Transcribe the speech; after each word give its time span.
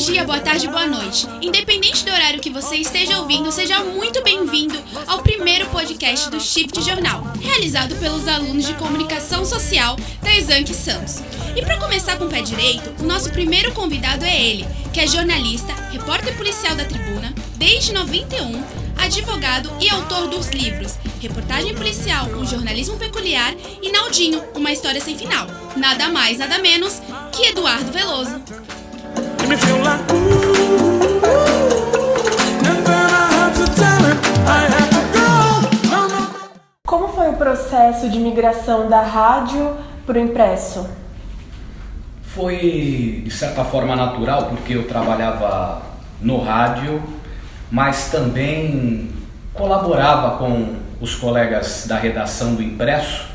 dia, 0.00 0.24
boa 0.24 0.40
tarde, 0.40 0.66
boa 0.66 0.86
noite. 0.86 1.26
Independente 1.42 2.06
do 2.06 2.10
horário 2.10 2.40
que 2.40 2.48
você 2.48 2.76
esteja 2.76 3.20
ouvindo, 3.20 3.52
seja 3.52 3.80
muito 3.80 4.22
bem-vindo 4.22 4.82
ao 5.06 5.18
primeiro 5.18 5.66
podcast 5.66 6.30
do 6.30 6.40
Shift 6.40 6.80
Jornal, 6.80 7.22
realizado 7.38 7.94
pelos 7.96 8.26
alunos 8.26 8.66
de 8.66 8.72
comunicação 8.74 9.44
social 9.44 9.96
da 10.22 10.34
Exanque 10.34 10.72
Santos. 10.72 11.20
E 11.54 11.60
para 11.60 11.78
começar 11.78 12.16
com 12.16 12.24
o 12.24 12.30
pé 12.30 12.40
direito, 12.40 13.02
o 13.02 13.06
nosso 13.06 13.30
primeiro 13.30 13.72
convidado 13.72 14.24
é 14.24 14.42
ele, 14.42 14.66
que 14.90 15.00
é 15.00 15.06
jornalista, 15.06 15.74
repórter 15.92 16.34
policial 16.34 16.74
da 16.74 16.86
Tribuna, 16.86 17.34
desde 17.56 17.92
91, 17.92 18.64
advogado 18.96 19.70
e 19.80 19.90
autor 19.90 20.28
dos 20.28 20.48
livros 20.48 20.94
Reportagem 21.20 21.74
Policial, 21.74 22.26
o 22.28 22.46
Jornalismo 22.46 22.96
Peculiar 22.96 23.54
e 23.82 23.92
Naldinho, 23.92 24.42
uma 24.54 24.72
história 24.72 25.00
sem 25.00 25.18
final. 25.18 25.46
Nada 25.76 26.08
mais, 26.08 26.38
nada 26.38 26.58
menos 26.58 27.02
que 27.32 27.48
Eduardo 27.48 27.92
Veloso. 27.92 28.40
Me 29.48 29.56
feel 29.56 29.78
like 29.82 30.12
ooh, 30.12 31.20
and 32.68 32.86
then 32.86 33.10
I 33.10 33.32
have 33.32 33.54
to 33.56 33.66
tell 33.74 34.04
it 34.06 34.18
I 34.46 34.66
have 34.68 34.90
to 34.90 35.02
go. 35.16 35.28
No, 35.90 36.08
no, 36.08 36.18
no. 36.20 36.26
Como 36.86 37.08
foi 37.08 37.28
o 37.28 37.32
processo 37.34 38.08
de 38.08 38.18
migração 38.18 38.88
da 38.88 39.02
rádio 39.02 39.76
para 40.06 40.18
o 40.18 40.20
impresso? 40.20 40.88
Foi 42.22 43.22
de 43.24 43.30
certa 43.30 43.64
forma 43.64 43.96
natural, 43.96 44.46
porque 44.46 44.74
eu 44.74 44.86
trabalhava 44.86 45.82
no 46.20 46.40
rádio, 46.40 47.02
mas 47.70 48.10
também 48.10 49.10
colaborava 49.52 50.38
com 50.38 50.76
os 51.00 51.14
colegas 51.14 51.86
da 51.88 51.96
redação 51.96 52.54
do 52.54 52.62
impresso, 52.62 53.29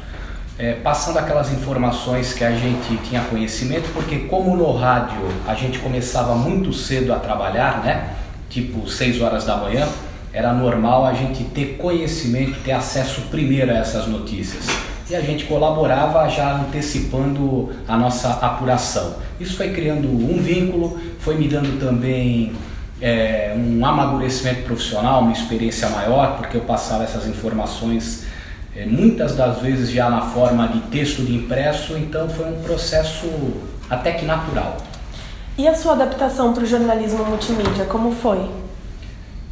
eh, 0.58 0.78
passando 0.84 1.17
aquelas 1.17 1.52
informações 1.52 2.34
que 2.34 2.44
a 2.44 2.52
gente 2.52 2.95
tinha 3.08 3.22
conhecimento, 3.22 3.92
porque 3.94 4.20
como 4.20 4.56
no 4.56 4.72
rádio 4.72 5.22
a 5.45 5.53
gente 5.53 5.80
começava 5.80 6.34
muito 6.36 6.72
cedo 6.72 7.14
a 7.14 7.20
trabalhar, 7.20 7.84
né? 7.84 8.16
Tipo 8.50 8.89
6 8.89 9.22
horas 9.22 9.44
da 9.44 9.58
manhã, 9.58 9.88
era 10.31 10.53
normal 10.53 11.06
a 11.06 11.14
gente 11.14 11.44
ter 11.45 11.78
conhecimento, 11.78 12.59
ter 12.64 12.72
acesso 12.72 13.22
primeiro 13.31 13.72
a 13.72 13.76
essas 13.76 14.08
notícias. 14.08 14.66
E 15.09 15.16
a 15.16 15.22
gente 15.22 15.45
colaborava 15.45 16.28
já 16.30 16.56
antecipando 16.56 17.72
a 17.88 17.95
nossa 17.95 18.30
apuração. 18.42 19.16
Isso 19.39 19.56
foi 19.56 19.72
criando 19.72 20.08
um 20.08 20.42
vínculo, 20.42 21.00
foi 21.20 21.36
me 21.36 21.48
dando 21.48 21.80
também 21.80 22.53
é, 23.02 23.53
um 23.56 23.86
amadurecimento 23.86 24.64
profissional, 24.64 25.22
uma 25.22 25.31
experiência 25.31 25.89
maior, 25.89 26.38
porque 26.38 26.58
eu 26.58 26.61
passava 26.61 27.03
essas 27.03 27.28
informações 27.28 28.26
é, 28.76 28.86
muitas 28.86 29.36
das 29.36 29.59
vezes 29.59 29.90
já 29.90 30.09
na 30.09 30.22
forma 30.22 30.68
de 30.68 30.80
texto 30.81 31.23
de 31.23 31.34
impresso, 31.34 31.98
então 31.98 32.28
foi 32.28 32.45
um 32.48 32.62
processo 32.62 33.28
até 33.90 34.12
que 34.12 34.26
natural. 34.26 34.78
E 35.58 35.67
a 35.67 35.73
sua 35.73 35.94
adaptação 35.94 36.54
para 36.54 36.64
o 36.64 36.66
jornalismo 36.66 37.23
multimídia, 37.23 37.86
como 37.86 38.12
foi? 38.12 38.45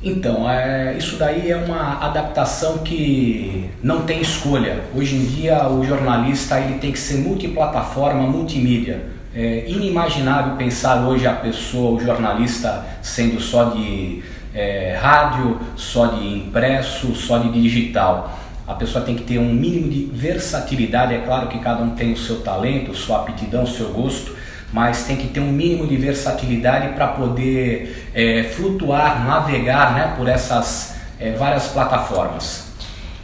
Então, 0.04 0.50
é, 0.50 0.98
isso 0.98 1.16
daí 1.16 1.50
é 1.50 1.56
uma 1.56 2.06
adaptação 2.06 2.80
que 2.80 3.70
não 3.82 4.02
tem 4.02 4.20
escolha. 4.20 4.82
Hoje 4.94 5.16
em 5.16 5.26
dia, 5.26 5.70
o 5.70 5.86
jornalista 5.86 6.60
ele 6.60 6.78
tem 6.80 6.92
que 6.92 7.00
ser 7.00 7.20
multiplataforma, 7.20 8.24
multimídia. 8.24 9.06
É 9.34 9.64
inimaginável 9.66 10.58
pensar 10.58 11.08
hoje 11.08 11.26
a 11.26 11.32
pessoa, 11.32 11.92
o 11.92 12.06
jornalista, 12.06 12.86
sendo 13.02 13.40
só 13.40 13.70
de 13.70 14.22
é, 14.54 15.00
rádio, 15.02 15.58
só 15.78 16.08
de 16.08 16.28
impresso, 16.28 17.16
só 17.16 17.38
de 17.38 17.50
digital. 17.50 18.38
A 18.66 18.74
pessoa 18.74 19.04
tem 19.04 19.16
que 19.16 19.24
ter 19.24 19.40
um 19.40 19.54
mínimo 19.54 19.90
de 19.90 20.06
versatilidade. 20.06 21.14
É 21.14 21.20
claro 21.20 21.48
que 21.48 21.60
cada 21.60 21.84
um 21.84 21.90
tem 21.92 22.14
o 22.14 22.18
seu 22.18 22.42
talento, 22.42 22.94
sua 22.94 23.18
aptidão, 23.18 23.66
seu 23.66 23.90
gosto, 23.90 24.36
mas 24.72 25.04
tem 25.04 25.18
que 25.18 25.28
ter 25.28 25.42
um 25.42 25.52
mínimo 25.52 25.86
de 25.86 25.98
versatilidade 25.98 26.94
para 26.94 27.08
poder 27.08 28.10
é, 28.14 28.44
flutuar, 28.44 29.26
navegar 29.26 29.94
né, 29.94 30.14
por 30.18 30.30
essas 30.30 30.96
é, 31.20 31.32
várias 31.32 31.68
plataformas. 31.68 32.72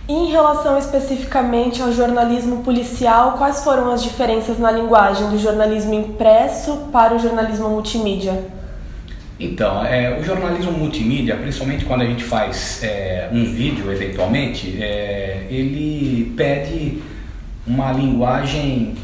Em 0.09 0.31
relação 0.31 0.77
especificamente 0.77 1.81
ao 1.81 1.91
jornalismo 1.91 2.63
policial, 2.63 3.33
quais 3.37 3.63
foram 3.63 3.91
as 3.91 4.03
diferenças 4.03 4.57
na 4.57 4.71
linguagem 4.71 5.29
do 5.29 5.37
jornalismo 5.37 5.93
impresso 5.93 6.87
para 6.91 7.15
o 7.15 7.19
jornalismo 7.19 7.69
multimídia? 7.69 8.58
Então, 9.39 9.85
é, 9.85 10.19
o 10.19 10.23
jornalismo 10.23 10.73
multimídia, 10.73 11.37
principalmente 11.37 11.85
quando 11.85 12.01
a 12.01 12.05
gente 12.05 12.23
faz 12.23 12.83
é, 12.83 13.29
um 13.31 13.45
vídeo, 13.45 13.89
eventualmente, 13.89 14.81
é, 14.81 15.47
ele 15.49 16.33
pede 16.35 17.01
uma 17.65 17.93
linguagem 17.93 18.95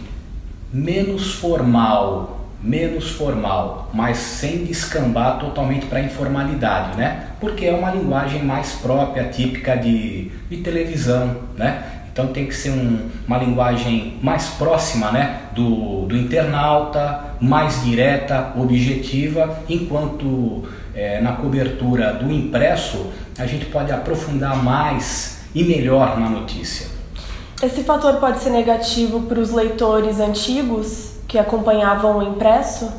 menos 0.73 1.35
formal, 1.35 2.49
menos 2.61 3.11
formal, 3.11 3.89
mas 3.93 4.17
sem 4.17 4.65
descambar 4.65 5.39
totalmente 5.39 5.85
para 5.85 5.99
a 5.99 6.01
informalidade, 6.01 6.97
né? 6.97 7.27
Porque 7.39 7.65
é 7.65 7.73
uma 7.73 7.91
linguagem 7.91 8.43
mais 8.43 8.73
própria, 8.73 9.25
típica 9.25 9.75
de, 9.75 10.31
de 10.49 10.57
televisão, 10.57 11.37
né? 11.55 11.94
Então 12.15 12.27
tem 12.27 12.47
que 12.47 12.55
ser 12.55 12.69
um, 12.69 13.09
uma 13.27 13.37
linguagem 13.37 14.17
mais 14.21 14.47
próxima 14.51 15.11
né, 15.11 15.41
do, 15.53 16.05
do 16.05 16.15
internauta, 16.15 17.35
mais 17.41 17.83
direta, 17.83 18.53
objetiva, 18.55 19.59
enquanto 19.67 20.63
é, 20.95 21.19
na 21.19 21.33
cobertura 21.33 22.13
do 22.13 22.31
impresso 22.31 23.07
a 23.37 23.45
gente 23.45 23.65
pode 23.65 23.91
aprofundar 23.91 24.55
mais 24.63 25.41
e 25.53 25.61
melhor 25.65 26.17
na 26.17 26.29
notícia. 26.29 26.87
Esse 27.61 27.83
fator 27.83 28.13
pode 28.15 28.39
ser 28.39 28.51
negativo 28.51 29.23
para 29.23 29.37
os 29.37 29.51
leitores 29.51 30.21
antigos 30.21 31.15
que 31.27 31.37
acompanhavam 31.37 32.19
o 32.19 32.23
impresso? 32.23 32.89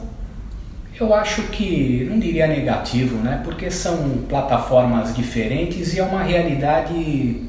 Eu 0.98 1.12
acho 1.12 1.42
que 1.48 2.06
não 2.10 2.18
diria 2.18 2.46
negativo, 2.46 3.18
né? 3.18 3.42
Porque 3.44 3.70
são 3.70 4.24
plataformas 4.26 5.14
diferentes 5.14 5.92
e 5.92 6.00
é 6.00 6.02
uma 6.02 6.22
realidade 6.22 6.94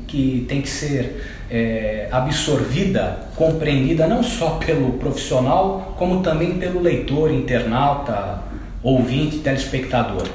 que 0.06 0.46
tem 0.50 0.62
que 0.62 0.70
ser 0.70 1.24
é, 1.50 2.10
absorvida, 2.12 3.20
compreendida 3.38 4.06
não 4.06 4.22
só 4.22 4.58
pelo 4.66 4.94
profissional, 4.94 5.96
como 5.98 6.22
também 6.22 6.58
pelo 6.58 6.82
leitor, 6.82 7.32
internauta, 7.32 8.42
ouvinte, 8.84 9.40
telespectador. 9.40 10.28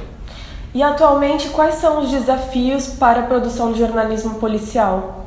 E 0.74 0.82
atualmente, 0.82 1.50
quais 1.50 1.74
são 1.74 2.00
os 2.00 2.10
desafios 2.10 2.86
para 2.86 3.20
a 3.20 3.26
produção 3.26 3.72
de 3.72 3.78
jornalismo 3.78 4.36
policial? 4.36 5.21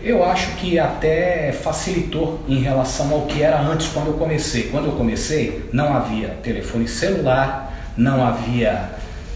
Eu 0.00 0.24
acho 0.24 0.52
que 0.56 0.78
até 0.78 1.50
facilitou 1.50 2.40
em 2.48 2.60
relação 2.60 3.12
ao 3.12 3.22
que 3.22 3.42
era 3.42 3.60
antes 3.60 3.88
quando 3.88 4.08
eu 4.08 4.12
comecei. 4.14 4.68
Quando 4.68 4.86
eu 4.86 4.92
comecei, 4.92 5.68
não 5.72 5.92
havia 5.92 6.28
telefone 6.40 6.86
celular, 6.86 7.92
não 7.96 8.24
havia 8.24 8.90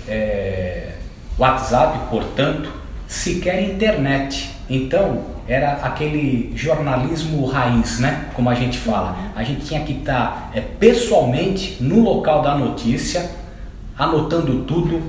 é, 0.06 0.92
WhatsApp, 1.36 1.98
portanto, 2.08 2.72
sequer 3.08 3.60
internet. 3.60 4.50
Então, 4.70 5.24
era 5.48 5.72
aquele 5.82 6.52
jornalismo 6.54 7.44
raiz, 7.44 7.98
né? 7.98 8.26
Como 8.32 8.48
a 8.48 8.54
gente 8.54 8.78
fala. 8.78 9.16
A 9.34 9.42
gente 9.42 9.66
tinha 9.66 9.80
que 9.82 9.94
estar 9.94 10.52
é, 10.54 10.60
pessoalmente 10.60 11.82
no 11.82 12.04
local 12.04 12.40
da 12.40 12.56
notícia, 12.56 13.28
anotando 13.98 14.62
tudo 14.62 15.02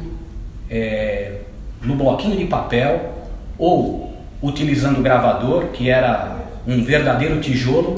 é, 0.68 1.42
no 1.84 1.96
bloquinho 1.96 2.36
de 2.36 2.46
papel 2.46 3.14
ou 3.56 4.13
utilizando 4.44 5.00
o 5.00 5.02
gravador, 5.02 5.68
que 5.68 5.90
era 5.90 6.36
um 6.68 6.84
verdadeiro 6.84 7.40
tijolo. 7.40 7.96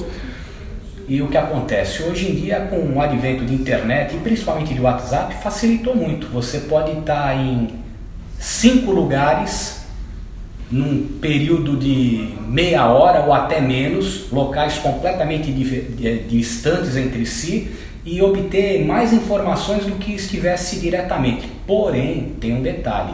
E 1.07 1.22
o 1.22 1.28
que 1.28 1.38
acontece? 1.38 2.03
Hoje 2.03 2.31
em 2.31 2.35
dia, 2.35 2.67
com 2.69 2.78
o 2.78 3.01
advento 3.01 3.44
de 3.44 3.53
internet 3.53 4.16
e 4.16 4.19
principalmente 4.19 4.73
de 4.73 4.79
WhatsApp, 4.79 5.35
facilitou 5.44 5.95
muito. 5.95 6.28
Você 6.28 6.59
pode 6.61 6.91
estar 6.99 7.35
em 7.35 7.67
cinco 8.40 8.91
lugares 8.91 9.85
num 10.72 11.19
período 11.22 11.78
de 11.78 12.34
meia 12.47 12.87
hora 12.87 13.22
ou 13.22 13.34
até 13.34 13.61
menos, 13.61 14.31
locais 14.31 14.78
completamente 14.79 15.52
distantes 16.28 16.96
entre 16.96 17.25
si 17.25 17.72
e 18.03 18.22
obter 18.22 18.85
mais 18.85 19.14
informações 19.14 19.85
do 19.85 19.93
que 19.93 20.14
estivesse 20.14 20.79
diretamente. 20.79 21.47
Porém, 21.67 22.35
tem 22.40 22.53
um 22.53 22.61
detalhe: 22.61 23.14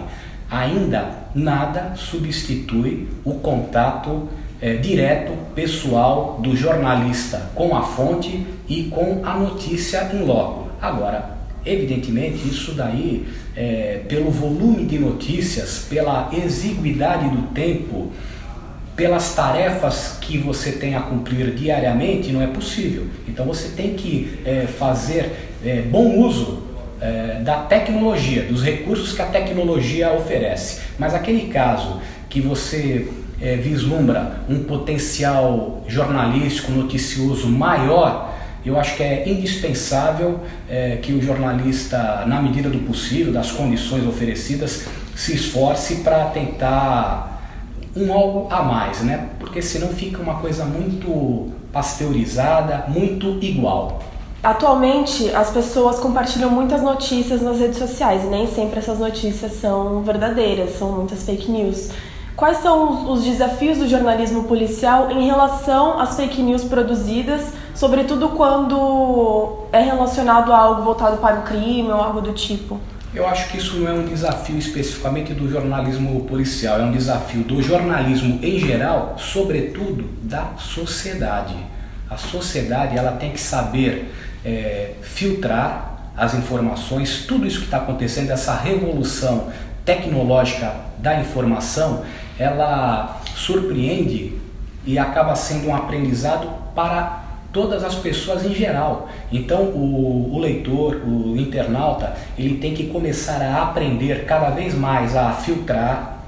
ainda 0.52 1.30
nada 1.34 1.94
substitui 1.96 3.08
o 3.24 3.36
contato 3.36 4.28
é, 4.62 4.76
direto, 4.76 5.32
pessoal 5.56 6.40
do 6.44 6.56
jornalista 6.56 7.50
com 7.56 7.76
a 7.76 7.82
fonte 7.82 8.46
e 8.68 8.84
com 8.84 9.22
a 9.24 9.36
notícia 9.36 10.12
em 10.14 10.24
loco. 10.24 10.70
Agora, 10.82 11.38
evidentemente, 11.66 12.48
isso 12.48 12.74
daí, 12.74 13.26
é, 13.56 14.02
pelo 14.10 14.30
volume 14.30 14.86
de 14.86 15.00
notícias, 15.00 15.88
pela 15.90 16.30
exiguidade 16.34 17.30
do 17.30 17.44
tempo, 17.54 18.12
pelas 18.96 19.34
tarefas 19.34 20.18
que 20.20 20.38
você 20.38 20.74
tem 20.74 20.96
a 20.96 21.00
cumprir 21.00 21.56
diariamente, 21.56 22.32
não 22.32 22.42
é 22.42 22.48
possível. 22.48 23.08
Então 23.28 23.46
você 23.46 23.70
tem 23.70 23.94
que 23.94 24.40
é, 24.46 24.68
fazer 24.68 25.32
é, 25.66 25.82
bom 25.82 26.20
uso 26.20 26.71
é, 27.02 27.42
da 27.44 27.64
tecnologia, 27.64 28.44
dos 28.44 28.64
recursos 28.64 29.14
que 29.14 29.22
a 29.22 29.26
tecnologia 29.26 30.14
oferece. 30.14 30.82
Mas 31.00 31.14
aquele 31.14 31.52
caso 31.52 32.00
que 32.30 32.40
você 32.40 33.08
é, 33.42 33.56
vislumbra 33.56 34.42
um 34.48 34.64
potencial 34.64 35.84
jornalístico, 35.88 36.72
noticioso 36.72 37.48
maior, 37.50 38.32
eu 38.64 38.80
acho 38.80 38.96
que 38.96 39.02
é 39.02 39.28
indispensável 39.28 40.40
é, 40.70 40.98
que 41.02 41.12
o 41.12 41.22
jornalista, 41.22 42.24
na 42.28 42.40
medida 42.40 42.70
do 42.70 42.78
possível, 42.80 43.34
das 43.34 43.52
condições 43.52 44.06
oferecidas, 44.06 44.86
se 45.16 45.34
esforce 45.34 45.96
para 45.98 46.26
tentar 46.26 47.42
um 47.96 48.14
algo 48.14 48.48
a 48.54 48.62
mais, 48.62 49.02
né? 49.02 49.30
Porque 49.40 49.62
senão 49.62 49.90
fica 49.90 50.22
uma 50.22 50.36
coisa 50.36 50.64
muito 50.64 51.52
pasteurizada, 51.74 52.86
muito 52.88 53.40
igual. 53.42 54.11
Atualmente, 54.44 55.30
as 55.36 55.52
pessoas 55.52 56.00
compartilham 56.00 56.50
muitas 56.50 56.82
notícias 56.82 57.44
nas 57.44 57.60
redes 57.60 57.78
sociais 57.78 58.24
e 58.24 58.28
nem 58.28 58.48
sempre 58.48 58.80
essas 58.80 58.98
notícias 58.98 59.54
são 59.54 60.02
verdadeiras, 60.02 60.80
são 60.80 60.92
muitas 60.92 61.24
fake 61.24 61.52
news. 61.52 61.92
Quais 62.36 62.58
são 62.58 63.12
os 63.12 63.24
desafios 63.24 63.78
do 63.78 63.88
jornalismo 63.88 64.46
policial 64.46 65.12
em 65.12 65.28
relação 65.28 66.00
às 66.00 66.16
fake 66.16 66.42
news 66.42 66.64
produzidas, 66.64 67.54
sobretudo 67.76 68.30
quando 68.30 69.68
é 69.72 69.82
relacionado 69.82 70.52
a 70.52 70.58
algo 70.58 70.82
voltado 70.82 71.18
para 71.18 71.42
o 71.42 71.44
crime 71.44 71.90
ou 71.90 72.02
algo 72.02 72.20
do 72.20 72.34
tipo? 72.34 72.80
Eu 73.14 73.28
acho 73.28 73.48
que 73.52 73.58
isso 73.58 73.76
não 73.76 73.88
é 73.88 73.94
um 73.94 74.06
desafio 74.06 74.58
especificamente 74.58 75.36
do 75.36 75.48
jornalismo 75.52 76.22
policial, 76.22 76.80
é 76.80 76.84
um 76.84 76.92
desafio 76.92 77.44
do 77.44 77.62
jornalismo 77.62 78.40
em 78.42 78.58
geral, 78.58 79.14
sobretudo 79.20 80.10
da 80.24 80.54
sociedade. 80.58 81.56
A 82.10 82.18
sociedade 82.18 82.98
ela 82.98 83.12
tem 83.12 83.32
que 83.32 83.40
saber 83.40 84.12
é, 84.46 84.94
filtrar 85.02 86.12
as 86.18 86.34
informações, 86.34 87.26
tudo 87.26 87.46
isso 87.46 87.60
que 87.60 87.66
está 87.66 87.78
acontecendo, 87.78 88.32
essa 88.32 88.56
revolução 88.56 89.48
tecnológica 89.86 90.76
da 90.98 91.20
informação, 91.20 92.04
ela 92.38 93.22
surpreende 93.36 94.40
e 94.86 94.98
acaba 95.00 95.36
sendo 95.36 95.68
um 95.68 95.76
aprendizado 95.76 96.50
para 96.76 97.24
todas 97.52 97.84
as 97.84 97.96
pessoas 97.96 98.46
em 98.46 98.54
geral. 98.54 99.10
Então 99.32 99.64
o, 99.64 100.34
o, 100.34 100.40
leitor, 100.40 101.02
o 101.06 101.36
internauta, 101.38 102.16
ele 102.38 102.58
tem 102.58 102.74
que 102.74 102.88
começar 102.88 103.42
a 103.42 103.64
aprender 103.64 104.26
cada 104.26 104.50
vez 104.50 104.74
mais 104.74 105.16
a 105.16 105.32
filtrar 105.32 106.20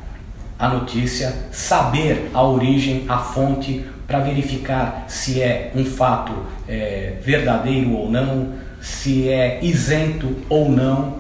a 0.59 0.69
notícia, 0.69 1.33
saber 1.51 2.29
a 2.33 2.43
origem, 2.43 3.05
a 3.07 3.17
fonte, 3.17 3.85
para 4.13 4.19
verificar 4.19 5.05
se 5.07 5.41
é 5.41 5.71
um 5.75 5.83
fato 5.83 6.33
é, 6.67 7.13
verdadeiro 7.19 7.93
ou 7.93 8.11
não, 8.11 8.53
se 8.79 9.27
é 9.27 9.59
isento 9.63 10.35
ou 10.47 10.69
não. 10.69 11.17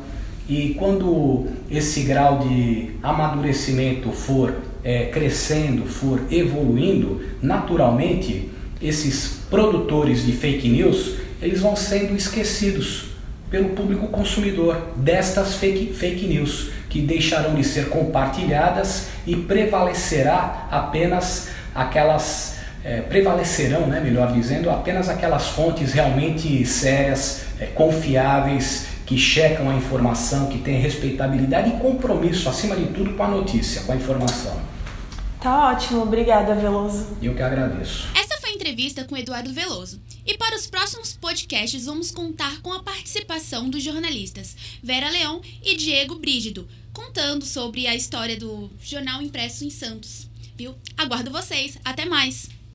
E 0.47 0.75
quando 0.77 1.47
esse 1.71 2.03
grau 2.03 2.37
de 2.47 2.91
amadurecimento 3.01 4.11
for 4.11 4.53
é, 4.83 5.05
crescendo, 5.05 5.87
for 5.87 6.21
evoluindo, 6.29 7.19
naturalmente 7.41 8.51
esses 8.79 9.39
produtores 9.49 10.23
de 10.23 10.33
fake 10.33 10.69
news 10.69 11.15
eles 11.41 11.61
vão 11.61 11.75
sendo 11.75 12.15
esquecidos 12.15 13.05
pelo 13.49 13.69
público 13.69 14.05
consumidor 14.07 14.89
destas 14.97 15.55
fake, 15.55 15.93
fake 15.93 16.27
news 16.27 16.69
que 16.91 17.01
deixarão 17.01 17.55
de 17.55 17.63
ser 17.63 17.89
compartilhadas 17.89 19.07
e 19.25 19.35
prevalecerá 19.35 20.67
apenas 20.69 21.47
aquelas 21.73 22.52
é, 22.83 23.01
prevalecerão, 23.01 23.87
né, 23.87 23.99
melhor 23.99 24.31
dizendo, 24.33 24.69
apenas 24.69 25.07
aquelas 25.09 25.47
fontes 25.47 25.93
realmente 25.93 26.65
sérias, 26.65 27.43
é, 27.59 27.67
confiáveis, 27.67 28.87
que 29.05 29.17
checam 29.17 29.69
a 29.69 29.75
informação, 29.75 30.47
que 30.47 30.59
têm 30.59 30.79
respeitabilidade 30.79 31.69
e 31.69 31.73
compromisso, 31.73 32.49
acima 32.49 32.75
de 32.75 32.87
tudo, 32.87 33.13
com 33.13 33.23
a 33.23 33.27
notícia, 33.27 33.81
com 33.83 33.91
a 33.91 33.95
informação. 33.95 34.61
Tá 35.41 35.71
ótimo, 35.71 36.03
obrigada, 36.03 36.55
Veloso. 36.55 37.17
Eu 37.21 37.35
que 37.35 37.41
agradeço. 37.41 38.07
Essa 38.15 38.37
foi 38.39 38.51
a 38.51 38.53
entrevista 38.53 39.03
com 39.03 39.17
Eduardo 39.17 39.51
Veloso. 39.51 39.99
E 40.25 40.37
para 40.37 40.55
os 40.55 40.67
próximos 40.67 41.13
podcasts, 41.13 41.85
vamos 41.85 42.11
contar 42.11 42.61
com 42.61 42.71
a 42.71 42.81
participação 42.81 43.69
dos 43.69 43.83
jornalistas 43.83 44.55
Vera 44.81 45.09
Leão 45.09 45.41
e 45.61 45.75
Diego 45.75 46.15
Brígido, 46.15 46.65
contando 46.93 47.45
sobre 47.45 47.87
a 47.87 47.95
história 47.95 48.37
do 48.37 48.71
jornal 48.81 49.21
impresso 49.21 49.65
em 49.65 49.69
Santos. 49.69 50.29
Viu? 50.55 50.75
Aguardo 50.97 51.29
vocês. 51.29 51.77
Até 51.83 52.05
mais! 52.05 52.62